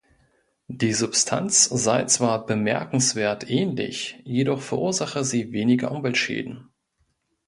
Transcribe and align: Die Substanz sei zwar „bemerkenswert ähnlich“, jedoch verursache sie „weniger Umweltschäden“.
Die 0.67 0.93
Substanz 0.93 1.65
sei 1.65 2.05
zwar 2.05 2.47
„bemerkenswert 2.47 3.47
ähnlich“, 3.47 4.19
jedoch 4.23 4.59
verursache 4.59 5.23
sie 5.23 5.51
„weniger 5.51 5.91
Umweltschäden“. 5.91 6.69